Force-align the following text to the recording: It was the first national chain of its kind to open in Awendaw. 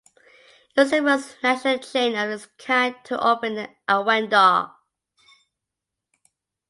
It 0.75 0.81
was 0.81 0.89
the 0.93 1.01
first 1.03 1.43
national 1.43 1.77
chain 1.77 2.15
of 2.17 2.27
its 2.31 2.47
kind 2.57 2.95
to 3.03 3.23
open 3.23 3.55
in 3.55 3.67
Awendaw. 3.87 4.71